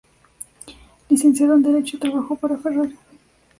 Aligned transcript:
Licenciado 1.09 1.53
en 1.53 1.61
derecho, 1.61 1.99
trabajó 1.99 2.35
para 2.35 2.57
Ferrari. 2.57 2.97